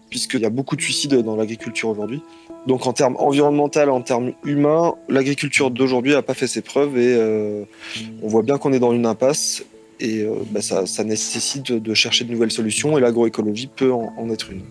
[0.09, 2.23] puisqu'il y a beaucoup de suicides dans l'agriculture aujourd'hui.
[2.65, 7.65] Donc en termes environnementaux, en termes humains, l'agriculture d'aujourd'hui n'a pas fait ses preuves et
[8.21, 9.63] on voit bien qu'on est dans une impasse
[10.03, 14.51] et euh, bah, ça, nécessite de chercher de nouvelles solutions et l'agroécologie peut en, être
[14.51, 14.61] une.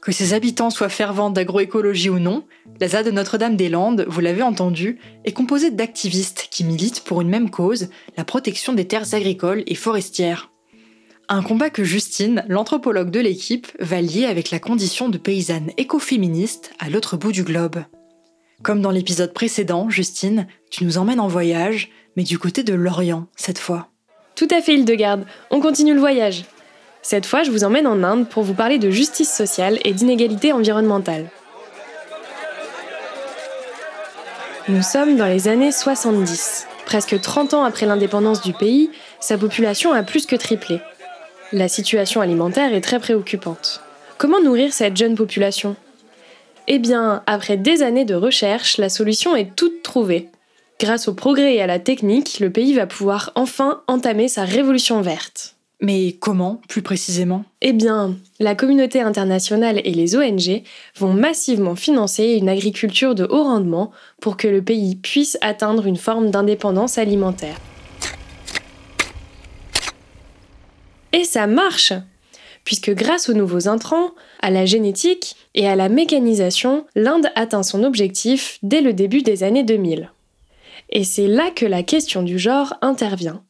[0.00, 2.44] Que ses habitants soient fervents d'agroécologie ou non,
[2.80, 7.50] la ZAD de Notre-Dame-des-Landes, vous l'avez entendu, est composée d'activistes qui militent pour une même
[7.50, 10.50] cause, la protection des terres agricoles et forestières.
[11.28, 16.72] Un combat que Justine, l'anthropologue de l'équipe, va lier avec la condition de paysanne écoféministe
[16.78, 17.82] à l'autre bout du globe.
[18.62, 23.26] Comme dans l'épisode précédent, Justine, tu nous emmènes en voyage, mais du côté de l'Orient
[23.34, 23.88] cette fois.
[24.34, 25.24] Tout à fait, Hildegarde.
[25.50, 26.44] On continue le voyage.
[27.02, 30.52] Cette fois, je vous emmène en Inde pour vous parler de justice sociale et d'inégalité
[30.52, 31.30] environnementale.
[34.68, 36.66] Nous sommes dans les années 70.
[36.84, 40.80] Presque 30 ans après l'indépendance du pays, sa population a plus que triplé.
[41.52, 43.80] La situation alimentaire est très préoccupante.
[44.18, 45.76] Comment nourrir cette jeune population?
[46.72, 50.28] Eh bien, après des années de recherche, la solution est toute trouvée.
[50.78, 55.00] Grâce au progrès et à la technique, le pays va pouvoir enfin entamer sa révolution
[55.00, 55.56] verte.
[55.80, 57.44] Mais comment, plus précisément?
[57.60, 60.62] Eh bien, la communauté internationale et les ONG
[60.96, 65.96] vont massivement financer une agriculture de haut rendement pour que le pays puisse atteindre une
[65.96, 67.56] forme d'indépendance alimentaire.
[71.12, 71.94] Et ça marche
[72.70, 77.82] Puisque grâce aux nouveaux intrants, à la génétique et à la mécanisation, l'Inde atteint son
[77.82, 80.12] objectif dès le début des années 2000.
[80.90, 83.42] Et c'est là que la question du genre intervient.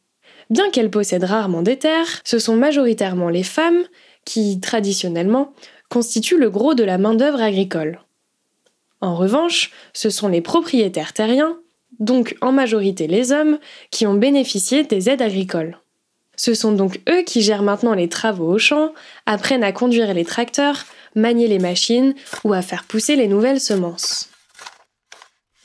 [0.48, 3.82] Bien qu'elle possède rarement des terres, ce sont majoritairement les femmes
[4.24, 5.52] qui, traditionnellement,
[5.90, 8.00] constituent le gros de la main-d'œuvre agricole.
[9.02, 11.58] En revanche, ce sont les propriétaires terriens,
[11.98, 13.58] donc en majorité les hommes,
[13.90, 15.78] qui ont bénéficié des aides agricoles.
[16.42, 18.94] Ce sont donc eux qui gèrent maintenant les travaux au champ,
[19.26, 24.30] apprennent à conduire les tracteurs, manier les machines ou à faire pousser les nouvelles semences.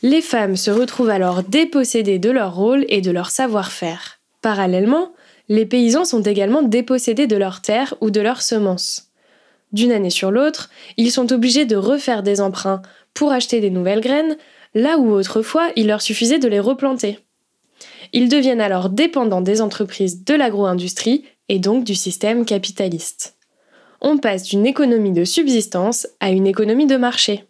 [0.02, 4.20] Les femmes se retrouvent alors dépossédées de leur rôle et de leur savoir-faire.
[4.42, 5.14] Parallèlement,
[5.48, 9.14] les paysans sont également dépossédés de leurs terres ou de leurs semences.
[9.72, 12.82] D'une année sur l'autre, ils sont obligés de refaire des emprunts
[13.14, 14.36] pour acheter des nouvelles graines,
[14.74, 17.25] là où autrefois il leur suffisait de les replanter.
[18.14, 23.36] Ils deviennent alors dépendants des entreprises de l'agro-industrie et donc du système capitaliste.
[24.02, 27.46] On passe d'une économie de subsistance à une économie de marché.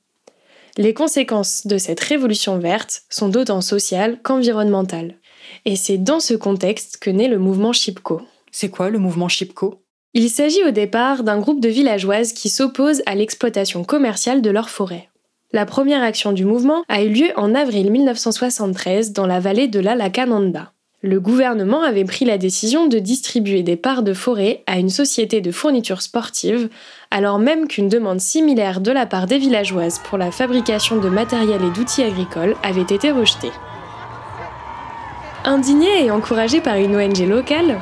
[0.77, 5.15] Les conséquences de cette révolution verte sont d'autant sociales qu'environnementales.
[5.63, 8.21] Et c'est dans ce contexte que naît le mouvement Chipco.
[8.51, 9.81] C'est quoi le mouvement Chipco
[10.13, 14.69] Il s'agit au départ d'un groupe de villageoises qui s'opposent à l'exploitation commerciale de leurs
[14.69, 15.09] forêts.
[15.53, 19.79] La première action du mouvement a eu lieu en avril 1973 dans la vallée de
[19.79, 20.71] la Lacananda.
[21.01, 25.39] le gouvernement avait pris la décision de distribuer des parts de forêt à une société
[25.39, 26.67] de fourniture sportive,
[27.12, 31.62] alors même qu'une demande similaire de la part des villageoises pour la fabrication de matériel
[31.63, 33.51] et d'outils agricoles avait été rejetée.
[35.43, 37.79] Indignés et encouragés par une ONG locale,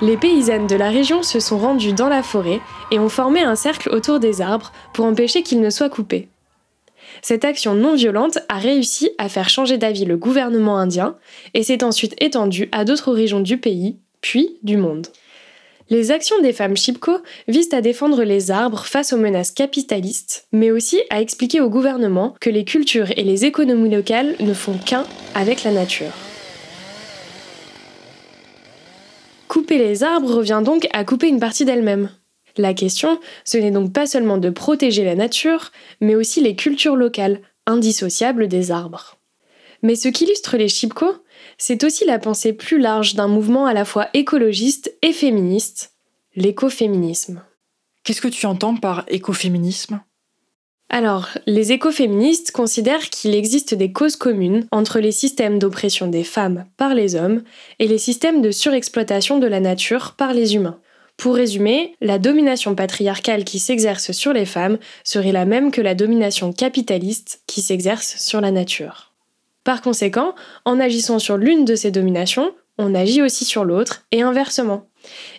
[0.00, 3.54] les paysannes de la région se sont rendues dans la forêt et ont formé un
[3.54, 6.30] cercle autour des arbres pour empêcher qu'ils ne soient coupés.
[7.20, 11.16] Cette action non violente a réussi à faire changer d'avis le gouvernement indien
[11.54, 15.08] et s'est ensuite étendue à d'autres régions du pays, puis du monde.
[15.90, 20.70] Les actions des femmes Chipko visent à défendre les arbres face aux menaces capitalistes, mais
[20.70, 25.04] aussi à expliquer au gouvernement que les cultures et les économies locales ne font qu'un
[25.34, 26.12] avec la nature.
[29.48, 32.08] Couper les arbres revient donc à couper une partie d'elle-même.
[32.56, 36.96] La question, ce n'est donc pas seulement de protéger la nature, mais aussi les cultures
[36.96, 39.18] locales, indissociables des arbres.
[39.82, 41.06] Mais ce qu'illustre les Chipko,
[41.58, 45.92] c'est aussi la pensée plus large d'un mouvement à la fois écologiste et féministe,
[46.36, 47.42] l'écoféminisme.
[48.04, 50.00] Qu'est-ce que tu entends par écoféminisme?
[50.88, 56.66] Alors, les écoféministes considèrent qu'il existe des causes communes entre les systèmes d'oppression des femmes
[56.76, 57.42] par les hommes
[57.78, 60.78] et les systèmes de surexploitation de la nature par les humains.
[61.16, 65.94] Pour résumer, la domination patriarcale qui s'exerce sur les femmes serait la même que la
[65.94, 69.12] domination capitaliste qui s'exerce sur la nature.
[69.64, 74.22] Par conséquent, en agissant sur l'une de ces dominations, on agit aussi sur l'autre et
[74.22, 74.88] inversement.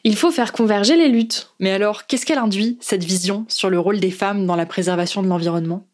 [0.03, 1.49] Il faut faire converger les luttes.
[1.59, 5.21] Mais alors, qu'est-ce qu'elle induit, cette vision sur le rôle des femmes dans la préservation
[5.21, 5.85] de l'environnement?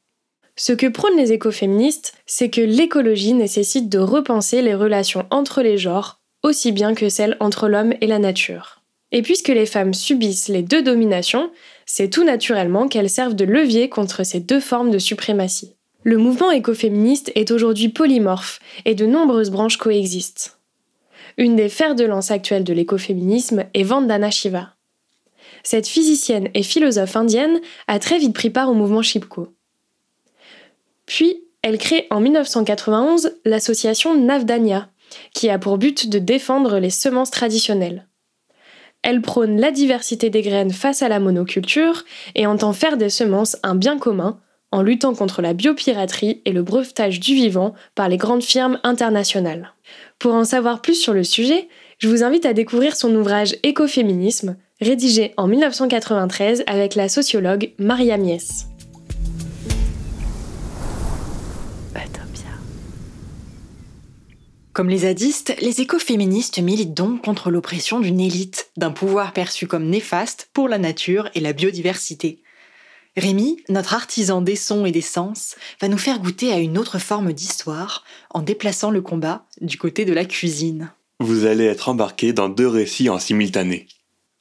[0.55, 5.77] Ce que prônent les écoféministes, c'est que l'écologie nécessite de repenser les relations entre les
[5.77, 8.78] genres, aussi bien que celles entre l'homme et la nature.
[9.11, 11.51] Et puisque les femmes subissent les deux dominations,
[11.85, 15.75] c'est tout naturellement qu'elles servent de levier contre ces deux formes de suprématie.
[16.03, 20.59] Le mouvement écoféministe est aujourd'hui polymorphe et de nombreuses branches coexistent.
[21.37, 24.75] Une des fers de lance actuelles de l'écoféminisme est Vandana Shiva.
[25.63, 29.53] Cette physicienne et philosophe indienne a très vite pris part au mouvement Chipko.
[31.05, 34.89] Puis, elle crée en 1991 l'association Navdanya,
[35.33, 38.08] qui a pour but de défendre les semences traditionnelles.
[39.01, 42.03] Elle prône la diversité des graines face à la monoculture
[42.35, 44.39] et entend faire des semences un bien commun
[44.71, 49.73] en luttant contre la biopiraterie et le brevetage du vivant par les grandes firmes internationales.
[50.19, 54.57] Pour en savoir plus sur le sujet, je vous invite à découvrir son ouvrage Écoféminisme,
[54.79, 58.67] rédigé en 1993 avec la sociologue Maria Mies.
[64.79, 69.89] Comme les zadistes, les écoféministes militent donc contre l'oppression d'une élite, d'un pouvoir perçu comme
[69.89, 72.41] néfaste pour la nature et la biodiversité.
[73.17, 76.97] Rémi, notre artisan des sons et des sens, va nous faire goûter à une autre
[76.97, 80.93] forme d'histoire en déplaçant le combat du côté de la cuisine.
[81.19, 83.85] Vous allez être embarqué dans deux récits en simultané.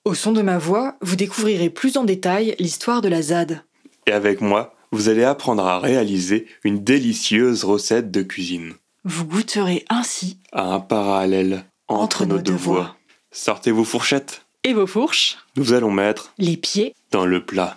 [0.05, 3.65] Au son de ma voix, vous découvrirez plus en détail l'histoire de la ZAD.
[4.07, 8.75] Et avec moi, vous allez apprendre à réaliser une délicieuse recette de cuisine.
[9.05, 12.97] Vous goûterez ainsi à un parallèle entre, nos, deux voix.
[13.31, 14.47] Sortez vos fourchettes.
[14.65, 15.39] Et vos fourches.
[15.57, 17.77] Nous allons mettre les pieds dans le plat.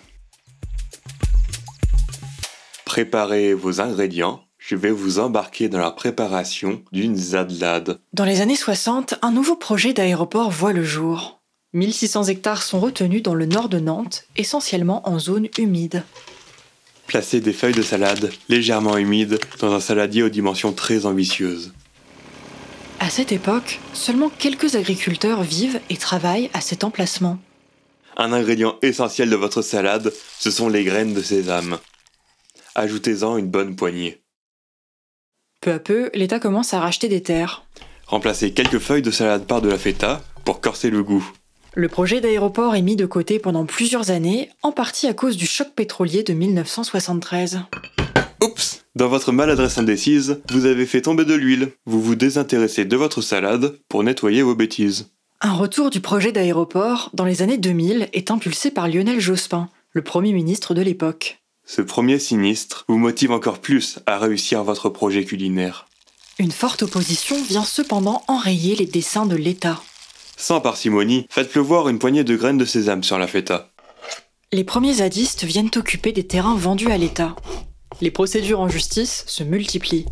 [2.86, 4.44] Préparez vos ingrédients.
[4.58, 8.00] Je vais vous embarquer dans la préparation d'une zadlade.
[8.14, 11.40] Dans les années 60, un nouveau projet d'aéroport voit le jour.
[11.74, 16.04] 1600 hectares sont retenus dans le nord de Nantes, essentiellement en zone humide.
[17.12, 21.74] Placez des feuilles de salade légèrement humides dans un saladier aux dimensions très ambitieuses.
[23.02, 27.38] À cette époque, seulement quelques agriculteurs vivent et travaillent à cet emplacement.
[28.16, 31.80] Un ingrédient essentiel de votre salade, ce sont les graines de sésame.
[32.76, 34.22] Ajoutez-en une bonne poignée.
[35.60, 37.66] Peu à peu, l'État commence à racheter des terres.
[38.08, 41.30] Remplacez quelques feuilles de salade par de la feta pour corser le goût.
[41.74, 45.46] Le projet d'aéroport est mis de côté pendant plusieurs années, en partie à cause du
[45.46, 47.62] choc pétrolier de 1973.
[48.44, 51.72] Oups Dans votre maladresse indécise, vous avez fait tomber de l'huile.
[51.86, 55.12] Vous vous désintéressez de votre salade pour nettoyer vos bêtises.
[55.40, 60.02] Un retour du projet d'aéroport dans les années 2000 est impulsé par Lionel Jospin, le
[60.02, 61.40] Premier ministre de l'époque.
[61.66, 65.88] Ce premier sinistre vous motive encore plus à réussir votre projet culinaire.
[66.38, 69.82] Une forte opposition vient cependant enrayer les dessins de l'État.
[70.42, 73.70] Sans parcimonie, faites pleuvoir une poignée de graines de sésame sur la feta.
[74.52, 77.36] Les premiers zadistes viennent occuper des terrains vendus à l'État.
[78.02, 80.08] Les procédures en justice se multiplient.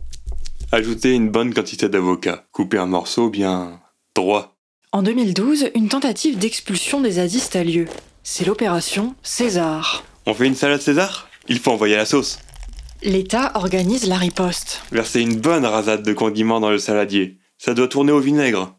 [0.71, 2.45] Ajoutez une bonne quantité d'avocats.
[2.51, 3.79] Coupez un morceau bien
[4.13, 4.55] droit.
[4.91, 7.87] En 2012, une tentative d'expulsion des zadistes a lieu.
[8.21, 10.03] C'est l'opération César.
[10.27, 11.27] On fait une salade César?
[11.47, 12.37] Il faut envoyer la sauce.
[13.01, 14.83] L'État organise la riposte.
[14.91, 17.39] Versez une bonne rasade de condiments dans le saladier.
[17.57, 18.78] Ça doit tourner au vinaigre.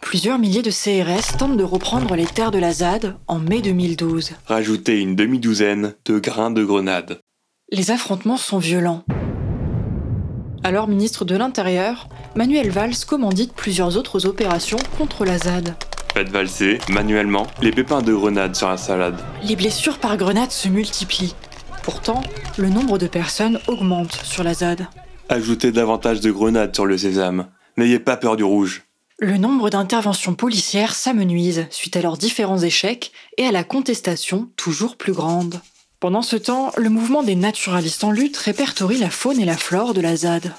[0.00, 4.32] Plusieurs milliers de CRS tentent de reprendre les terres de la ZAD en mai 2012.
[4.46, 7.20] Rajoutez une demi-douzaine de grains de grenade.
[7.70, 9.04] Les affrontements sont violents.
[10.64, 15.76] Alors ministre de l'Intérieur, Manuel Valls commandite plusieurs autres opérations contre la ZAD.
[16.12, 19.20] Faites valser, manuellement, les pépins de grenade sur la salade.
[19.44, 21.36] Les blessures par grenade se multiplient.
[21.84, 22.22] Pourtant,
[22.58, 24.88] le nombre de personnes augmente sur la ZAD.
[25.28, 27.46] Ajoutez davantage de grenades sur le sésame.
[27.76, 28.82] N'ayez pas peur du rouge.
[29.22, 34.96] Le nombre d'interventions policières s'amenuise suite à leurs différents échecs et à la contestation toujours
[34.96, 35.60] plus grande.
[36.00, 39.92] Pendant ce temps, le mouvement des naturalistes en lutte répertorie la faune et la flore
[39.92, 40.54] de la ZAD.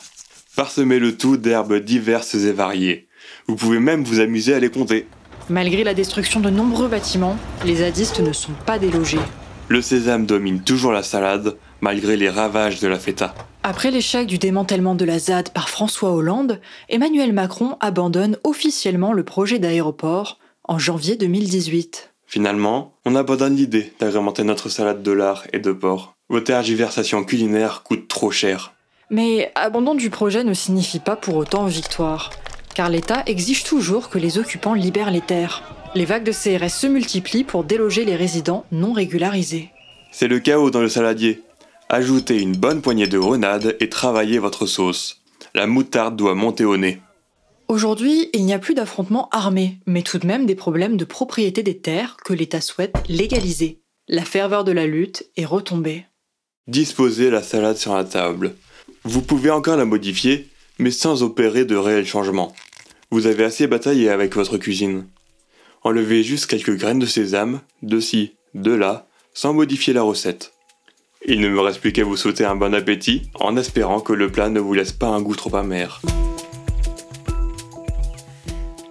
[0.55, 3.07] Parsemez le tout d'herbes diverses et variées.
[3.47, 5.07] Vous pouvez même vous amuser à les compter.
[5.49, 9.17] Malgré la destruction de nombreux bâtiments, les zadistes ne sont pas délogés.
[9.69, 13.35] Le sésame domine toujours la salade, malgré les ravages de la feta.
[13.63, 16.59] Après l'échec du démantèlement de la ZAD par François Hollande,
[16.89, 22.11] Emmanuel Macron abandonne officiellement le projet d'aéroport en janvier 2018.
[22.25, 26.15] Finalement, on abandonne l'idée d'agrémenter notre salade de lard et de porc.
[26.29, 28.73] Vos tergiversations culinaires coûtent trop cher.
[29.09, 32.31] Mais abandon du projet ne signifie pas pour autant victoire,
[32.73, 35.61] car l'État exige toujours que les occupants libèrent les terres.
[35.93, 39.69] Les vagues de CRS se multiplient pour déloger les résidents non régularisés.
[40.13, 41.43] C'est le chaos dans le saladier.
[41.93, 45.23] Ajoutez une bonne poignée de grenades et travaillez votre sauce.
[45.53, 47.01] La moutarde doit monter au nez.
[47.67, 51.63] Aujourd'hui, il n'y a plus d'affrontements armés, mais tout de même des problèmes de propriété
[51.63, 53.81] des terres que l'État souhaite légaliser.
[54.07, 56.05] La ferveur de la lutte est retombée.
[56.65, 58.55] Disposez la salade sur la table.
[59.03, 60.47] Vous pouvez encore la modifier,
[60.79, 62.55] mais sans opérer de réels changements.
[63.09, 65.07] Vous avez assez bataillé avec votre cuisine.
[65.83, 70.53] Enlevez juste quelques graines de sésame, de ci, de là, sans modifier la recette.
[71.23, 74.31] Il ne me reste plus qu'à vous souhaiter un bon appétit en espérant que le
[74.31, 76.01] plat ne vous laisse pas un goût trop amer.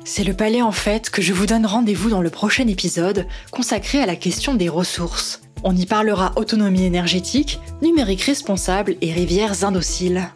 [0.05, 4.01] C'est le palais en fait que je vous donne rendez-vous dans le prochain épisode consacré
[4.01, 5.43] à la question des ressources.
[5.65, 10.31] On y parlera autonomie énergétique, numérique responsable et rivières indociles.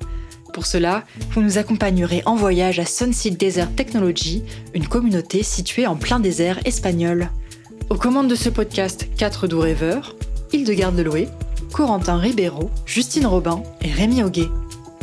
[0.52, 4.42] Pour cela, vous nous accompagnerez en voyage à Sunseed Desert Technology,
[4.74, 7.30] une communauté située en plein désert espagnol.
[7.88, 10.16] Aux commandes de ce podcast, 4 doux rêveurs,
[10.52, 11.28] Hildegarde Deloué,
[11.74, 14.48] Corentin Ribeiro, Justine Robin et Rémi Auguet.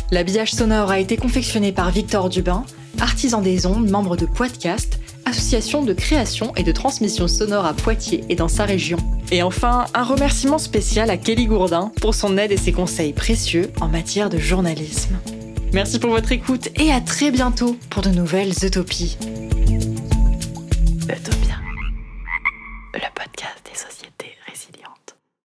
[0.10, 2.64] L'habillage sonore a été confectionné par Victor Dubin,
[3.02, 8.24] artisan des ondes, membre de Podcast, association de création et de transmission sonore à Poitiers
[8.30, 8.98] et dans sa région.
[9.34, 13.70] Et enfin, un remerciement spécial à Kelly Gourdin pour son aide et ses conseils précieux
[13.82, 15.18] en matière de journalisme.
[15.74, 19.18] Merci pour votre écoute et à très bientôt pour de nouvelles utopies.
[19.20, 19.41] Utopie.